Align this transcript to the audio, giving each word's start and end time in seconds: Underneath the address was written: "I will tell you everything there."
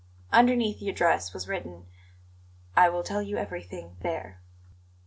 Underneath 0.33 0.79
the 0.79 0.89
address 0.89 1.31
was 1.31 1.47
written: 1.47 1.85
"I 2.75 2.89
will 2.89 3.03
tell 3.03 3.21
you 3.21 3.37
everything 3.37 3.97
there." 4.01 4.41